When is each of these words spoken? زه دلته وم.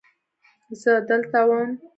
زه 0.81 0.91
دلته 1.07 1.39
وم. 1.47 1.69